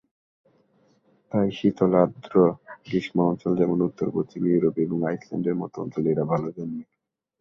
[1.31, 6.83] তাই শীতল, আর্দ্র-গ্রীষ্ম অঞ্চল যেমনঃ উত্তর-পশ্চিম ইউরোপ এবং আইসল্যান্ডের মত অঞ্চলে এরা ভালো জন্মে।